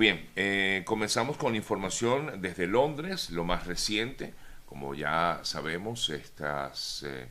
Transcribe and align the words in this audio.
Bien, 0.00 0.30
eh, 0.34 0.82
comenzamos 0.86 1.36
con 1.36 1.54
información 1.54 2.40
desde 2.40 2.66
Londres, 2.66 3.28
lo 3.28 3.44
más 3.44 3.66
reciente. 3.66 4.32
Como 4.64 4.94
ya 4.94 5.40
sabemos, 5.42 6.08
estas, 6.08 7.02
eh, 7.02 7.28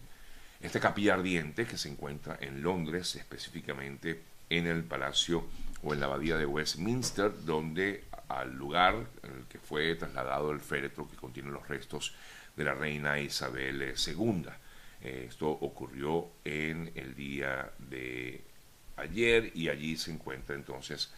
esta 0.61 0.79
capilla 0.79 1.15
ardiente 1.15 1.65
que 1.65 1.79
se 1.79 1.89
encuentra 1.89 2.37
en 2.39 2.61
Londres, 2.61 3.15
específicamente 3.15 4.21
en 4.51 4.67
el 4.67 4.83
Palacio 4.83 5.47
o 5.81 5.95
en 5.95 5.99
la 5.99 6.05
Abadía 6.05 6.37
de 6.37 6.45
Westminster, 6.45 7.43
donde 7.43 8.03
al 8.27 8.55
lugar 8.55 9.07
en 9.23 9.31
el 9.31 9.45
que 9.45 9.57
fue 9.57 9.95
trasladado 9.95 10.51
el 10.51 10.59
féretro 10.59 11.09
que 11.09 11.15
contiene 11.15 11.49
los 11.49 11.67
restos 11.67 12.13
de 12.55 12.65
la 12.65 12.75
reina 12.75 13.19
Isabel 13.19 13.81
II. 13.81 14.45
Eh, 15.01 15.25
esto 15.27 15.49
ocurrió 15.49 16.33
en 16.45 16.91
el 16.93 17.15
día 17.15 17.71
de 17.79 18.43
ayer 18.95 19.53
y 19.55 19.69
allí 19.69 19.97
se 19.97 20.11
encuentra 20.11 20.53
entonces 20.53 21.11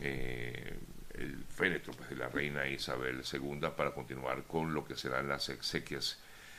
eh, 0.00 0.78
el 1.14 1.44
féretro 1.44 1.94
pues, 1.94 2.10
de 2.10 2.16
la 2.16 2.28
reina 2.28 2.68
Isabel 2.68 3.22
II 3.30 3.60
para 3.76 3.92
continuar 3.92 4.42
con 4.44 4.74
lo 4.74 4.84
que 4.84 4.96
serán 4.96 5.28
las 5.28 5.48
exequias 5.48 6.18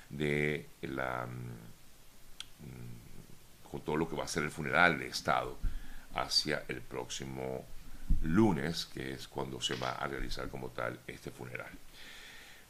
de 0.09 0.67
la 0.81 1.27
mm, 1.27 3.69
con 3.69 3.81
todo 3.81 3.97
lo 3.97 4.07
que 4.07 4.15
va 4.15 4.23
a 4.23 4.27
ser 4.27 4.43
el 4.43 4.51
funeral 4.51 4.97
de 4.97 5.07
Estado 5.07 5.57
hacia 6.15 6.63
el 6.69 6.81
próximo 6.81 7.65
lunes, 8.21 8.85
que 8.85 9.13
es 9.13 9.27
cuando 9.27 9.59
se 9.59 9.75
va 9.75 9.91
a 9.91 10.07
realizar 10.07 10.49
como 10.49 10.69
tal 10.69 10.99
este 11.07 11.31
funeral. 11.31 11.71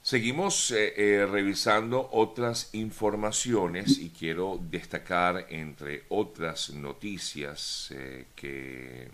Seguimos 0.01 0.71
eh, 0.71 0.93
eh, 0.97 1.25
revisando 1.25 2.09
otras 2.11 2.73
informaciones 2.73 3.99
y 3.99 4.09
quiero 4.09 4.59
destacar 4.61 5.45
entre 5.49 6.05
otras 6.09 6.71
noticias 6.71 7.93
que 8.35 9.09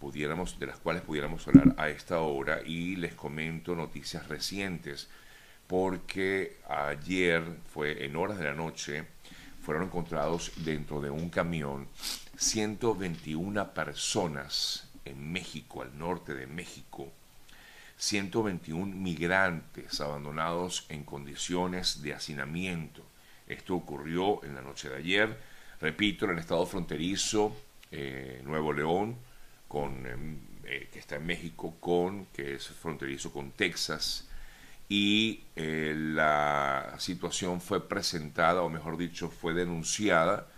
pudiéramos, 0.00 0.58
de 0.58 0.66
las 0.66 0.78
cuales 0.78 1.02
pudiéramos 1.02 1.46
hablar 1.48 1.74
a 1.76 1.88
esta 1.88 2.20
hora 2.20 2.60
y 2.64 2.96
les 2.96 3.14
comento 3.14 3.74
noticias 3.74 4.28
recientes 4.28 5.08
porque 5.66 6.58
ayer 6.68 7.42
fue 7.72 8.04
en 8.04 8.16
horas 8.16 8.38
de 8.38 8.44
la 8.44 8.54
noche 8.54 9.04
fueron 9.62 9.84
encontrados 9.84 10.52
dentro 10.58 11.00
de 11.00 11.10
un 11.10 11.28
camión 11.28 11.88
121 12.36 13.72
personas 13.72 14.88
en 15.04 15.32
México, 15.32 15.82
al 15.82 15.98
norte 15.98 16.34
de 16.34 16.46
México, 16.46 17.10
121 17.96 18.94
migrantes 18.94 20.00
abandonados 20.00 20.86
en 20.88 21.02
condiciones 21.02 22.02
de 22.02 22.14
hacinamiento. 22.14 23.02
Esto 23.48 23.74
ocurrió 23.74 24.44
en 24.44 24.54
la 24.54 24.62
noche 24.62 24.88
de 24.88 24.96
ayer, 24.96 25.36
repito, 25.80 26.26
en 26.26 26.32
el 26.32 26.38
estado 26.38 26.66
fronterizo, 26.66 27.56
eh, 27.90 28.42
Nuevo 28.44 28.72
León, 28.72 29.16
con, 29.68 30.06
em, 30.06 30.38
eh, 30.64 30.88
que 30.92 30.98
está 30.98 31.16
en 31.16 31.26
México, 31.26 31.76
con, 31.80 32.26
que 32.26 32.54
es 32.54 32.68
fronterizo 32.68 33.32
con 33.32 33.52
Texas, 33.52 34.28
y 34.88 35.44
eh, 35.56 35.94
la 35.96 36.94
situación 36.98 37.60
fue 37.60 37.88
presentada, 37.88 38.62
o 38.62 38.68
mejor 38.68 38.96
dicho, 38.96 39.30
fue 39.30 39.54
denunciada, 39.54 40.48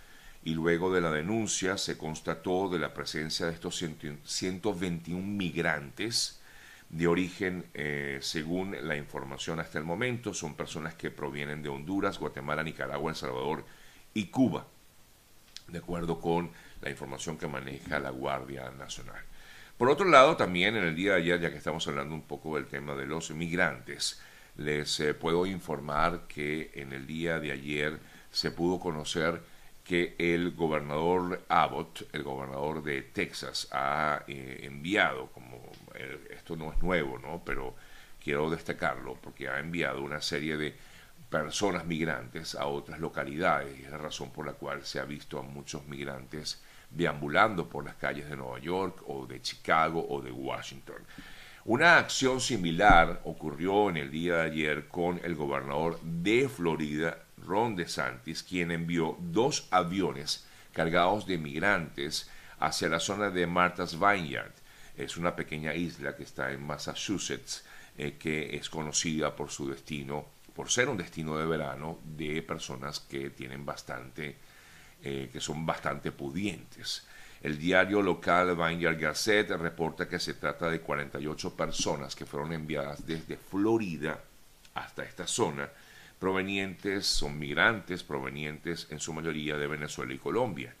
y 0.43 0.53
luego 0.53 0.93
de 0.93 1.01
la 1.01 1.11
denuncia 1.11 1.77
se 1.77 1.97
constató 1.97 2.69
de 2.69 2.79
la 2.79 2.93
presencia 2.93 3.47
de 3.47 3.53
estos 3.53 3.77
121 3.77 5.25
migrantes 5.25 6.39
de 6.89 7.07
origen, 7.07 7.65
eh, 7.73 8.19
según 8.21 8.75
la 8.87 8.95
información 8.95 9.59
hasta 9.59 9.77
el 9.77 9.85
momento, 9.85 10.33
son 10.33 10.55
personas 10.55 10.95
que 10.95 11.11
provienen 11.11 11.61
de 11.61 11.69
Honduras, 11.69 12.19
Guatemala, 12.19 12.63
Nicaragua, 12.63 13.11
El 13.11 13.17
Salvador 13.17 13.65
y 14.13 14.25
Cuba, 14.27 14.65
de 15.71 15.79
acuerdo 15.79 16.19
con 16.19 16.51
la 16.81 16.89
información 16.89 17.37
que 17.37 17.47
maneja 17.47 17.99
la 17.99 18.09
Guardia 18.09 18.69
Nacional. 18.71 19.21
Por 19.77 19.89
otro 19.89 20.07
lado, 20.09 20.35
también 20.35 20.75
en 20.75 20.83
el 20.83 20.95
día 20.95 21.13
de 21.13 21.21
ayer, 21.21 21.39
ya 21.39 21.51
que 21.51 21.57
estamos 21.57 21.87
hablando 21.87 22.13
un 22.13 22.23
poco 22.23 22.55
del 22.55 22.65
tema 22.65 22.95
de 22.95 23.05
los 23.05 23.31
migrantes, 23.31 24.21
les 24.57 24.99
eh, 24.99 25.13
puedo 25.13 25.45
informar 25.45 26.27
que 26.27 26.71
en 26.73 26.91
el 26.91 27.07
día 27.07 27.39
de 27.39 27.51
ayer 27.51 27.97
se 28.31 28.51
pudo 28.51 28.79
conocer 28.79 29.41
que 29.85 30.15
el 30.19 30.51
gobernador 30.51 31.43
Abbott, 31.47 32.13
el 32.13 32.23
gobernador 32.23 32.83
de 32.83 33.01
Texas, 33.01 33.67
ha 33.71 34.23
eh, 34.27 34.59
enviado, 34.63 35.27
como 35.31 35.71
eh, 35.95 36.27
esto 36.31 36.55
no 36.55 36.71
es 36.71 36.81
nuevo, 36.83 37.17
¿no? 37.17 37.41
pero 37.43 37.75
quiero 38.21 38.49
destacarlo, 38.49 39.15
porque 39.15 39.47
ha 39.47 39.59
enviado 39.59 40.03
una 40.03 40.21
serie 40.21 40.57
de 40.57 40.75
personas 41.29 41.85
migrantes 41.85 42.55
a 42.55 42.65
otras 42.65 42.99
localidades 42.99 43.79
y 43.79 43.83
es 43.83 43.91
la 43.91 43.97
razón 43.97 44.31
por 44.31 44.45
la 44.45 44.53
cual 44.53 44.83
se 44.85 44.99
ha 44.99 45.05
visto 45.05 45.39
a 45.39 45.43
muchos 45.43 45.85
migrantes 45.87 46.61
deambulando 46.89 47.69
por 47.69 47.85
las 47.85 47.95
calles 47.95 48.29
de 48.29 48.35
Nueva 48.35 48.59
York 48.59 49.03
o 49.07 49.27
de 49.27 49.41
Chicago 49.41 50.05
o 50.09 50.21
de 50.21 50.31
Washington. 50.31 51.03
Una 51.65 51.99
acción 51.99 52.41
similar 52.41 53.21
ocurrió 53.25 53.89
en 53.89 53.97
el 53.97 54.09
día 54.09 54.37
de 54.37 54.41
ayer 54.43 54.87
con 54.87 55.19
el 55.23 55.35
gobernador 55.35 55.99
de 56.01 56.49
Florida, 56.49 57.19
Ron 57.37 57.75
DeSantis, 57.75 58.41
quien 58.41 58.71
envió 58.71 59.17
dos 59.19 59.67
aviones 59.69 60.47
cargados 60.73 61.27
de 61.27 61.37
migrantes 61.37 62.29
hacia 62.59 62.89
la 62.89 62.99
zona 62.99 63.29
de 63.29 63.45
Martha's 63.45 63.99
Vineyard. 63.99 64.53
Es 64.97 65.15
una 65.17 65.35
pequeña 65.35 65.75
isla 65.75 66.15
que 66.15 66.23
está 66.23 66.51
en 66.51 66.65
Massachusetts, 66.65 67.63
eh, 67.97 68.17
que 68.17 68.55
es 68.55 68.69
conocida 68.69 69.35
por 69.35 69.51
su 69.51 69.69
destino, 69.69 70.25
por 70.59 70.69
ser 70.69 70.89
un 70.89 70.97
destino 70.97 71.37
de 71.37 71.45
verano 71.45 71.99
de 72.03 72.41
personas 72.41 72.99
que 72.99 73.29
tienen 73.29 73.65
bastante 73.65 74.35
eh, 75.01 75.29
que 75.31 75.39
son 75.39 75.65
bastante 75.65 76.11
pudientes. 76.11 77.07
El 77.41 77.57
diario 77.57 78.01
local 78.01 78.57
Vineyard 78.57 78.99
Gazette 78.99 79.55
reporta 79.55 80.09
que 80.09 80.19
se 80.19 80.33
trata 80.33 80.69
de 80.69 80.81
48 80.81 81.55
personas 81.55 82.13
que 82.13 82.25
fueron 82.25 82.51
enviadas 82.51 83.07
desde 83.07 83.37
Florida 83.37 84.21
hasta 84.73 85.05
esta 85.05 85.25
zona, 85.25 85.69
provenientes, 86.19 87.07
son 87.07 87.39
migrantes 87.39 88.03
provenientes 88.03 88.87
en 88.89 88.99
su 88.99 89.13
mayoría 89.13 89.55
de 89.55 89.65
Venezuela 89.65 90.13
y 90.13 90.17
Colombia. 90.17 90.75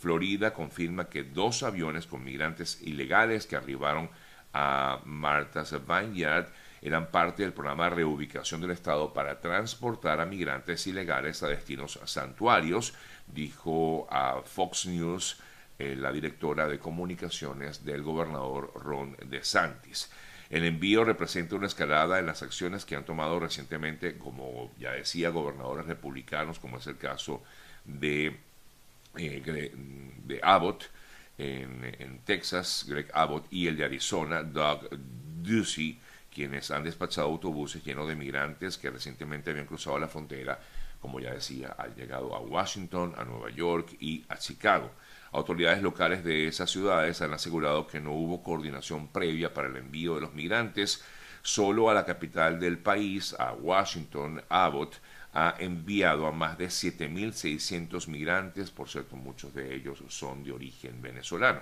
Florida 0.00 0.52
confirma 0.52 1.08
que 1.08 1.22
dos 1.22 1.62
aviones 1.62 2.08
con 2.08 2.24
migrantes 2.24 2.82
ilegales 2.82 3.46
que 3.46 3.54
arribaron 3.54 4.10
a 4.52 4.98
Martha's 5.04 5.72
Vineyard 5.86 6.48
eran 6.84 7.10
parte 7.10 7.42
del 7.42 7.54
programa 7.54 7.84
de 7.84 7.96
reubicación 7.96 8.60
del 8.60 8.70
Estado 8.70 9.12
para 9.14 9.40
transportar 9.40 10.20
a 10.20 10.26
migrantes 10.26 10.86
ilegales 10.86 11.42
a 11.42 11.48
destinos 11.48 11.98
santuarios 12.04 12.94
dijo 13.26 14.06
a 14.10 14.42
Fox 14.42 14.86
News 14.86 15.38
eh, 15.78 15.96
la 15.96 16.12
directora 16.12 16.68
de 16.68 16.78
comunicaciones 16.78 17.84
del 17.84 18.02
gobernador 18.02 18.70
Ron 18.74 19.16
DeSantis. 19.26 20.10
El 20.50 20.64
envío 20.64 21.04
representa 21.04 21.56
una 21.56 21.66
escalada 21.66 22.18
en 22.18 22.26
las 22.26 22.42
acciones 22.42 22.84
que 22.84 22.96
han 22.96 23.06
tomado 23.06 23.40
recientemente, 23.40 24.18
como 24.18 24.70
ya 24.78 24.92
decía, 24.92 25.30
gobernadores 25.30 25.86
republicanos, 25.86 26.58
como 26.58 26.76
es 26.76 26.86
el 26.86 26.98
caso 26.98 27.42
de, 27.86 28.36
eh, 29.16 29.72
de 30.24 30.40
Abbott 30.42 30.84
en, 31.38 31.96
en, 31.98 32.18
Texas, 32.20 32.84
Greg 32.86 33.10
Abbott, 33.14 33.46
y 33.50 33.66
el 33.66 33.76
de 33.76 33.86
Arizona, 33.86 34.42
Doug 34.42 34.90
Ducey, 35.42 35.98
quienes 36.34 36.70
han 36.70 36.84
despachado 36.84 37.28
autobuses 37.28 37.84
llenos 37.84 38.08
de 38.08 38.16
migrantes 38.16 38.76
que 38.76 38.90
recientemente 38.90 39.50
habían 39.50 39.66
cruzado 39.66 39.98
la 39.98 40.08
frontera 40.08 40.58
como 41.04 41.20
ya 41.20 41.34
decía, 41.34 41.76
ha 41.76 41.88
llegado 41.88 42.34
a 42.34 42.40
Washington, 42.40 43.12
a 43.18 43.24
Nueva 43.24 43.50
York 43.50 43.94
y 44.00 44.24
a 44.30 44.38
Chicago. 44.38 44.90
Autoridades 45.32 45.82
locales 45.82 46.24
de 46.24 46.48
esas 46.48 46.70
ciudades 46.70 47.20
han 47.20 47.34
asegurado 47.34 47.86
que 47.86 48.00
no 48.00 48.12
hubo 48.12 48.42
coordinación 48.42 49.08
previa 49.08 49.52
para 49.52 49.68
el 49.68 49.76
envío 49.76 50.14
de 50.14 50.22
los 50.22 50.32
migrantes. 50.32 51.04
Solo 51.42 51.90
a 51.90 51.94
la 51.94 52.06
capital 52.06 52.58
del 52.58 52.78
país, 52.78 53.36
a 53.38 53.52
Washington, 53.52 54.42
Abbott, 54.48 54.94
ha 55.34 55.56
enviado 55.58 56.26
a 56.26 56.32
más 56.32 56.56
de 56.56 56.68
7.600 56.68 58.08
migrantes, 58.08 58.70
por 58.70 58.88
cierto, 58.88 59.14
muchos 59.14 59.52
de 59.52 59.74
ellos 59.74 60.02
son 60.08 60.42
de 60.42 60.52
origen 60.52 61.02
venezolano. 61.02 61.60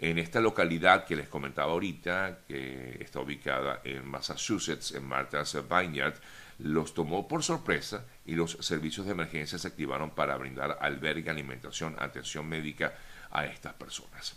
En 0.00 0.18
esta 0.18 0.40
localidad 0.40 1.04
que 1.04 1.16
les 1.16 1.28
comentaba 1.28 1.72
ahorita, 1.72 2.40
que 2.46 2.98
está 3.00 3.20
ubicada 3.20 3.80
en 3.82 4.06
Massachusetts, 4.06 4.92
en 4.92 5.04
Martha's 5.04 5.56
Vineyard, 5.68 6.14
los 6.58 6.94
tomó 6.94 7.26
por 7.26 7.42
sorpresa 7.42 8.04
y 8.24 8.34
los 8.34 8.52
servicios 8.60 9.06
de 9.06 9.12
emergencia 9.12 9.58
se 9.58 9.68
activaron 9.68 10.10
para 10.10 10.36
brindar 10.36 10.78
albergue, 10.80 11.30
alimentación, 11.30 11.96
atención 11.98 12.48
médica 12.48 12.94
a 13.30 13.46
estas 13.46 13.74
personas. 13.74 14.36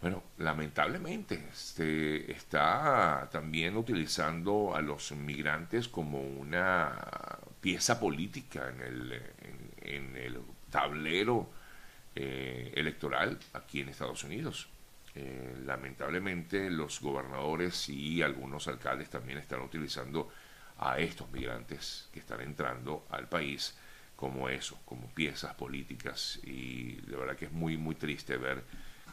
Bueno, 0.00 0.22
lamentablemente 0.38 1.48
se 1.52 2.30
está 2.32 3.28
también 3.30 3.76
utilizando 3.76 4.74
a 4.74 4.80
los 4.80 5.12
migrantes 5.12 5.88
como 5.88 6.22
una 6.22 7.38
pieza 7.60 8.00
política 8.00 8.70
en 8.70 8.80
el, 8.80 9.22
en, 9.82 10.16
el 10.16 10.38
tablero 10.70 11.50
eh, 12.14 12.72
electoral 13.00 13.38
aquí 13.54 13.80
en 13.80 13.88
Estados 13.88 14.24
Unidos. 14.24 14.68
Eh, 15.14 15.56
lamentablemente 15.64 16.70
los 16.70 17.00
gobernadores 17.00 17.88
y 17.88 18.22
algunos 18.22 18.68
alcaldes 18.68 19.10
también 19.10 19.38
están 19.38 19.60
utilizando 19.62 20.30
a 20.78 20.98
estos 20.98 21.30
migrantes 21.32 22.08
que 22.12 22.20
están 22.20 22.40
entrando 22.42 23.06
al 23.10 23.28
país 23.28 23.74
como 24.14 24.48
eso, 24.48 24.78
como 24.84 25.08
piezas 25.08 25.54
políticas 25.54 26.38
y 26.44 26.92
de 26.92 27.16
verdad 27.16 27.36
que 27.36 27.46
es 27.46 27.52
muy 27.52 27.76
muy 27.76 27.96
triste 27.96 28.36
ver 28.36 28.62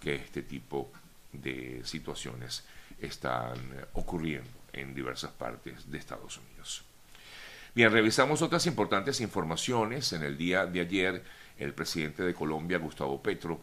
que 0.01 0.15
este 0.15 0.43
tipo 0.43 0.91
de 1.31 1.81
situaciones 1.83 2.65
están 2.99 3.57
ocurriendo 3.93 4.49
en 4.73 4.93
diversas 4.93 5.31
partes 5.31 5.89
de 5.89 5.97
Estados 5.97 6.37
Unidos. 6.37 6.83
Bien, 7.73 7.91
revisamos 7.91 8.41
otras 8.41 8.65
importantes 8.65 9.21
informaciones. 9.21 10.13
En 10.13 10.23
el 10.23 10.37
día 10.37 10.65
de 10.65 10.81
ayer, 10.81 11.23
el 11.57 11.73
presidente 11.73 12.23
de 12.23 12.33
Colombia, 12.33 12.77
Gustavo 12.77 13.21
Petro, 13.21 13.59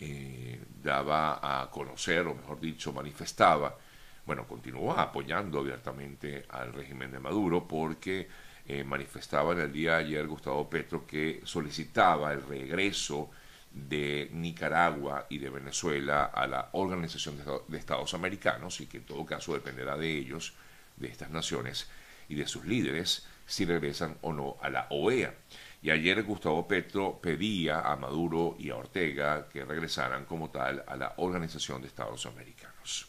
eh, 0.00 0.60
daba 0.82 1.40
a 1.42 1.70
conocer, 1.70 2.26
o 2.26 2.34
mejor 2.34 2.60
dicho, 2.60 2.92
manifestaba, 2.92 3.76
bueno, 4.24 4.46
continuó 4.46 4.92
apoyando 4.92 5.60
abiertamente 5.60 6.44
al 6.48 6.72
régimen 6.72 7.12
de 7.12 7.20
Maduro 7.20 7.66
porque 7.66 8.28
eh, 8.66 8.82
manifestaba 8.84 9.52
en 9.52 9.60
el 9.60 9.72
día 9.72 9.92
de 9.92 10.04
ayer 10.04 10.26
Gustavo 10.26 10.68
Petro 10.68 11.06
que 11.06 11.40
solicitaba 11.44 12.32
el 12.32 12.42
regreso 12.42 13.30
de 13.72 14.28
Nicaragua 14.32 15.26
y 15.28 15.38
de 15.38 15.50
Venezuela 15.50 16.24
a 16.24 16.46
la 16.46 16.70
Organización 16.72 17.36
de 17.68 17.78
Estados 17.78 18.14
Americanos 18.14 18.80
y 18.80 18.86
que 18.86 18.98
en 18.98 19.04
todo 19.04 19.24
caso 19.24 19.52
dependerá 19.52 19.96
de 19.96 20.10
ellos, 20.10 20.54
de 20.96 21.08
estas 21.08 21.30
naciones 21.30 21.88
y 22.28 22.34
de 22.34 22.48
sus 22.48 22.64
líderes, 22.64 23.26
si 23.46 23.64
regresan 23.64 24.18
o 24.22 24.32
no 24.32 24.56
a 24.60 24.68
la 24.68 24.86
OEA. 24.90 25.34
Y 25.82 25.90
ayer 25.90 26.22
Gustavo 26.24 26.66
Petro 26.66 27.20
pedía 27.20 27.80
a 27.80 27.96
Maduro 27.96 28.56
y 28.58 28.70
a 28.70 28.76
Ortega 28.76 29.48
que 29.48 29.64
regresaran 29.64 30.24
como 30.24 30.50
tal 30.50 30.84
a 30.86 30.96
la 30.96 31.14
Organización 31.18 31.80
de 31.80 31.88
Estados 31.88 32.26
Americanos. 32.26 33.08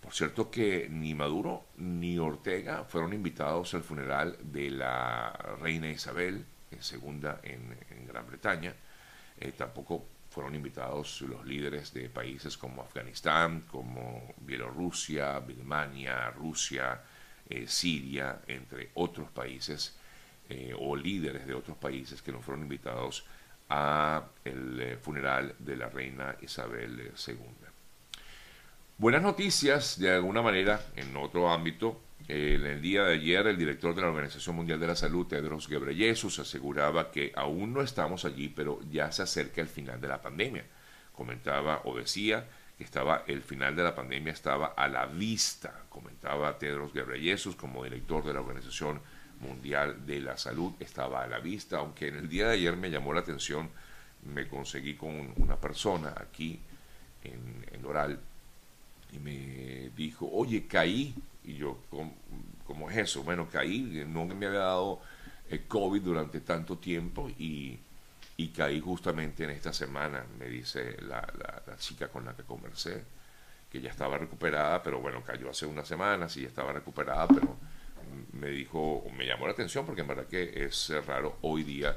Por 0.00 0.14
cierto 0.14 0.50
que 0.50 0.88
ni 0.90 1.14
Maduro 1.14 1.66
ni 1.76 2.18
Ortega 2.18 2.84
fueron 2.84 3.12
invitados 3.12 3.74
al 3.74 3.82
funeral 3.82 4.36
de 4.40 4.70
la 4.70 5.32
reina 5.60 5.90
Isabel, 5.90 6.44
segunda 6.80 7.40
en, 7.42 7.78
Gran 8.06 8.26
Bretaña. 8.26 8.74
Eh, 9.38 9.52
tampoco 9.52 10.04
fueron 10.30 10.54
invitados 10.54 11.20
los 11.22 11.44
líderes 11.44 11.92
de 11.92 12.08
países 12.08 12.56
como 12.56 12.82
Afganistán, 12.82 13.62
como 13.70 14.34
Bielorrusia, 14.38 15.38
Birmania, 15.40 16.30
Rusia, 16.30 17.00
eh, 17.50 17.66
Siria, 17.66 18.40
entre 18.46 18.90
otros 18.94 19.30
países, 19.30 19.96
eh, 20.48 20.74
o 20.78 20.96
líderes 20.96 21.46
de 21.46 21.54
otros 21.54 21.76
países 21.76 22.22
que 22.22 22.32
no 22.32 22.40
fueron 22.40 22.62
invitados 22.62 23.24
a 23.68 24.24
el 24.44 24.98
funeral 25.00 25.54
de 25.58 25.76
la 25.76 25.88
reina 25.88 26.36
Isabel 26.40 27.12
II. 27.26 27.36
Buenas 28.98 29.22
noticias, 29.22 29.98
de 29.98 30.10
alguna 30.10 30.42
manera, 30.42 30.84
en 30.96 31.16
otro 31.16 31.50
ámbito. 31.50 32.00
En 32.28 32.66
el 32.66 32.82
día 32.82 33.04
de 33.04 33.14
ayer, 33.14 33.46
el 33.46 33.56
director 33.56 33.94
de 33.94 34.02
la 34.02 34.08
Organización 34.08 34.56
Mundial 34.56 34.78
de 34.78 34.88
la 34.88 34.94
Salud, 34.94 35.26
Tedros 35.26 35.68
Ghebreyesus, 35.68 36.38
aseguraba 36.38 37.10
que 37.10 37.32
aún 37.34 37.72
no 37.72 37.80
estamos 37.80 38.24
allí, 38.24 38.48
pero 38.48 38.80
ya 38.90 39.10
se 39.10 39.22
acerca 39.22 39.60
el 39.60 39.68
final 39.68 40.00
de 40.00 40.08
la 40.08 40.20
pandemia. 40.20 40.64
Comentaba 41.12 41.82
o 41.84 41.96
decía 41.96 42.46
estaba 42.84 43.24
el 43.26 43.42
final 43.42 43.76
de 43.76 43.82
la 43.82 43.94
pandemia 43.94 44.32
estaba 44.32 44.68
a 44.68 44.88
la 44.88 45.06
vista. 45.06 45.84
Comentaba 45.88 46.58
Tedros 46.58 46.92
Ghebreyesus 46.92 47.56
como 47.56 47.84
director 47.84 48.24
de 48.24 48.34
la 48.34 48.40
Organización 48.40 49.00
Mundial 49.40 50.06
de 50.06 50.20
la 50.20 50.36
Salud, 50.36 50.74
estaba 50.80 51.22
a 51.22 51.26
la 51.26 51.40
vista, 51.40 51.78
aunque 51.78 52.08
en 52.08 52.16
el 52.16 52.28
día 52.28 52.48
de 52.48 52.54
ayer 52.54 52.76
me 52.76 52.90
llamó 52.90 53.14
la 53.14 53.20
atención, 53.20 53.70
me 54.34 54.46
conseguí 54.46 54.94
con 54.94 55.32
una 55.36 55.56
persona 55.56 56.14
aquí 56.16 56.60
en, 57.24 57.66
en 57.72 57.84
Oral 57.86 58.20
y 59.12 59.18
me 59.18 59.90
dijo, 59.96 60.28
oye, 60.32 60.66
caí. 60.66 61.14
Y 61.44 61.54
yo, 61.54 61.78
¿cómo, 62.66 62.90
es 62.90 62.96
eso? 62.98 63.22
Bueno, 63.22 63.48
caí, 63.50 64.04
no 64.06 64.26
me 64.26 64.46
había 64.46 64.60
dado 64.60 65.00
el 65.48 65.64
COVID 65.66 66.02
durante 66.02 66.40
tanto 66.40 66.78
tiempo 66.78 67.28
y, 67.28 67.78
caí 68.48 68.80
justamente 68.80 69.44
en 69.44 69.50
esta 69.50 69.72
semana, 69.72 70.24
me 70.38 70.46
dice 70.46 70.96
la, 71.02 71.26
la, 71.66 71.76
chica 71.76 72.08
con 72.08 72.24
la 72.24 72.34
que 72.34 72.42
conversé, 72.42 73.04
que 73.70 73.80
ya 73.80 73.90
estaba 73.90 74.18
recuperada, 74.18 74.82
pero 74.82 75.00
bueno, 75.00 75.22
cayó 75.22 75.50
hace 75.50 75.66
unas 75.66 75.86
semanas 75.86 76.36
y 76.36 76.42
ya 76.42 76.48
estaba 76.48 76.72
recuperada, 76.72 77.28
pero 77.28 77.56
me 78.32 78.48
dijo, 78.48 79.04
me 79.16 79.26
llamó 79.26 79.46
la 79.46 79.52
atención 79.52 79.86
porque 79.86 80.00
en 80.00 80.08
verdad 80.08 80.26
que 80.26 80.64
es 80.64 80.92
raro 81.06 81.38
hoy 81.42 81.62
día, 81.62 81.96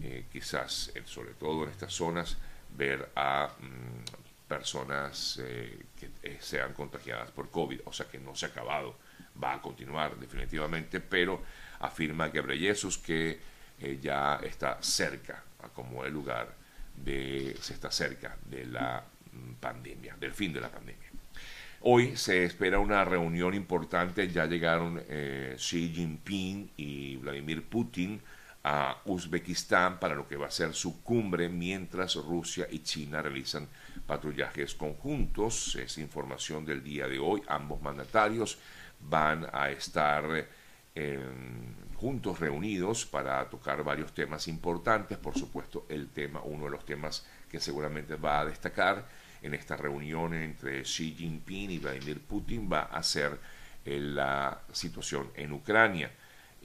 eh, 0.00 0.26
quizás, 0.30 0.92
sobre 1.04 1.34
todo 1.34 1.64
en 1.64 1.70
estas 1.70 1.92
zonas, 1.92 2.36
ver 2.76 3.10
a 3.14 3.48
mm, 3.58 4.48
personas 4.48 5.40
eh, 5.42 5.86
que 5.98 6.10
eh, 6.22 6.38
sean 6.40 6.72
contagiadas 6.74 7.30
por 7.30 7.50
COVID, 7.50 7.80
o 7.84 7.92
sea 7.92 8.06
que 8.06 8.18
no 8.18 8.34
se 8.34 8.46
ha 8.46 8.48
acabado, 8.50 8.96
va 9.42 9.54
a 9.54 9.62
continuar 9.62 10.16
definitivamente, 10.16 11.00
pero 11.00 11.42
afirma 11.80 12.30
que 12.98 13.40
eh, 13.80 13.98
ya 14.00 14.36
está 14.42 14.82
cerca, 14.82 15.42
como 15.72 16.04
el 16.04 16.12
lugar 16.12 16.54
de, 16.96 17.56
se 17.60 17.74
está 17.74 17.90
cerca 17.90 18.36
de 18.44 18.66
la 18.66 19.04
mm, 19.32 19.54
pandemia, 19.54 20.16
del 20.18 20.32
fin 20.32 20.52
de 20.52 20.60
la 20.60 20.70
pandemia. 20.70 21.08
Hoy 21.80 22.16
se 22.16 22.44
espera 22.44 22.78
una 22.78 23.04
reunión 23.04 23.52
importante, 23.52 24.28
ya 24.28 24.46
llegaron 24.46 25.02
Xi 25.56 25.92
Jinping 25.94 26.70
y 26.78 27.16
Vladimir 27.16 27.62
Putin 27.62 28.22
a 28.64 28.96
Uzbekistán 29.04 30.00
para 30.00 30.14
lo 30.14 30.26
que 30.26 30.36
va 30.36 30.46
a 30.46 30.50
ser 30.50 30.72
su 30.72 31.02
cumbre 31.02 31.50
mientras 31.50 32.14
Rusia 32.14 32.66
y 32.70 32.78
China 32.78 33.20
realizan 33.20 33.68
patrullajes 34.06 34.74
conjuntos. 34.74 35.76
Es 35.76 35.98
información 35.98 36.64
del 36.64 36.82
día 36.82 37.06
de 37.06 37.18
hoy. 37.18 37.42
Ambos 37.46 37.82
mandatarios 37.82 38.58
van 39.00 39.46
a 39.52 39.68
estar 39.70 40.24
eh, 40.94 41.20
juntos 42.04 42.38
reunidos 42.38 43.06
para 43.06 43.48
tocar 43.48 43.82
varios 43.82 44.12
temas 44.12 44.46
importantes. 44.46 45.16
Por 45.16 45.38
supuesto, 45.38 45.86
el 45.88 46.10
tema, 46.10 46.42
uno 46.42 46.66
de 46.66 46.72
los 46.72 46.84
temas 46.84 47.24
que 47.48 47.58
seguramente 47.58 48.16
va 48.16 48.40
a 48.40 48.44
destacar 48.44 49.06
en 49.40 49.54
esta 49.54 49.74
reunión 49.74 50.34
entre 50.34 50.82
Xi 50.82 51.14
Jinping 51.14 51.70
y 51.70 51.78
Vladimir 51.78 52.20
Putin 52.20 52.68
va 52.70 52.82
a 52.82 53.02
ser 53.02 53.40
eh, 53.86 53.98
la 53.98 54.60
situación 54.70 55.30
en 55.34 55.52
Ucrania. 55.52 56.10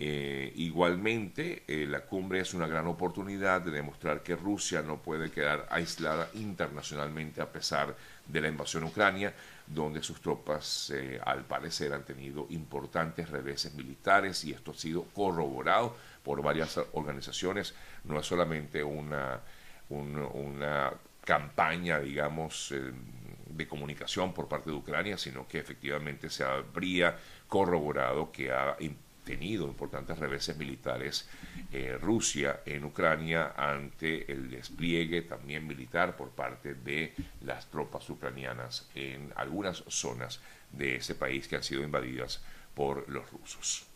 Eh, 0.02 0.54
igualmente, 0.56 1.64
eh, 1.68 1.86
la 1.86 2.06
cumbre 2.06 2.40
es 2.40 2.54
una 2.54 2.68
gran 2.68 2.88
oportunidad 2.88 3.60
de 3.60 3.72
demostrar 3.72 4.24
que 4.24 4.34
Rusia 4.34 4.82
no 4.82 5.02
puede 5.02 5.30
quedar 5.30 5.68
aislada 5.70 6.30
internacionalmente 6.36 7.42
a 7.42 7.52
pesar 7.52 7.94
de 8.26 8.40
la 8.40 8.48
invasión 8.48 8.84
a 8.84 8.86
Ucrania, 8.86 9.34
donde 9.68 10.02
sus 10.02 10.22
tropas, 10.22 10.94
eh, 10.96 11.20
al 11.26 11.44
parecer, 11.44 11.92
han 11.92 12.06
tenido 12.06 12.48
importantes 12.52 13.30
reveses 13.30 13.74
militares 13.74 14.46
y 14.46 14.54
esto 14.54 14.72
ha 14.72 14.76
sido 14.76 15.04
corroborado 15.04 15.98
por 16.24 16.42
varias 16.42 16.80
organizaciones. 16.94 17.76
No 18.06 18.22
es 18.22 18.26
solamente 18.26 18.82
una, 18.82 19.42
una 19.90 20.94
campaña, 21.26 22.00
digamos, 22.00 22.74
de 23.48 23.68
comunicación 23.68 24.34
por 24.34 24.48
parte 24.48 24.70
de 24.70 24.78
Ucrania, 24.78 25.18
sino 25.18 25.46
que 25.46 25.60
efectivamente 25.60 26.30
se 26.30 26.46
habría 26.46 27.18
corroborado 27.50 28.32
que 28.32 28.50
ha 28.50 28.78
tenido 29.30 29.68
importantes 29.68 30.18
reveses 30.18 30.58
militares 30.58 31.30
eh, 31.72 32.00
Rusia 32.02 32.62
en 32.66 32.84
Ucrania 32.84 33.54
ante 33.56 34.32
el 34.32 34.50
despliegue 34.50 35.22
también 35.22 35.68
militar 35.68 36.18
por 36.18 36.32
parte 36.32 36.74
de 36.74 37.14
las 37.42 37.70
tropas 37.70 38.10
ucranianas 38.10 38.90
en 38.96 39.32
algunas 39.36 39.84
zonas 39.88 40.42
de 40.72 40.96
ese 40.96 41.14
país 41.14 41.48
que 41.48 41.58
han 41.58 41.64
sido 41.64 41.84
invadidas 41.84 42.42
por 42.74 43.08
los 43.08 43.30
rusos. 43.32 43.89